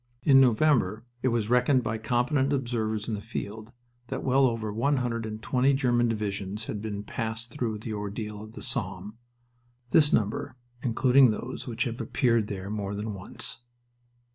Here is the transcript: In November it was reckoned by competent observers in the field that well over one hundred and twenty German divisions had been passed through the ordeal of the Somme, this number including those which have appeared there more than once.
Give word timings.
In 0.23 0.41
November 0.41 1.05
it 1.21 1.27
was 1.27 1.51
reckoned 1.51 1.83
by 1.83 1.99
competent 1.99 2.51
observers 2.51 3.07
in 3.07 3.13
the 3.13 3.21
field 3.21 3.71
that 4.07 4.23
well 4.23 4.47
over 4.47 4.73
one 4.73 4.97
hundred 4.97 5.27
and 5.27 5.39
twenty 5.43 5.75
German 5.75 6.07
divisions 6.07 6.63
had 6.63 6.81
been 6.81 7.03
passed 7.03 7.51
through 7.51 7.77
the 7.77 7.93
ordeal 7.93 8.41
of 8.41 8.53
the 8.53 8.63
Somme, 8.63 9.19
this 9.91 10.11
number 10.11 10.55
including 10.81 11.29
those 11.29 11.67
which 11.67 11.83
have 11.83 12.01
appeared 12.01 12.47
there 12.47 12.71
more 12.71 12.95
than 12.95 13.13
once. 13.13 13.59